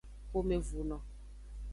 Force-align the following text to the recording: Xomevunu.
Xomevunu. 0.29 0.97